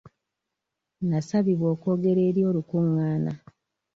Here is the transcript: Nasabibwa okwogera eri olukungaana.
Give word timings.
Nasabibwa 1.09 1.67
okwogera 1.75 2.21
eri 2.29 2.41
olukungaana. 2.49 3.31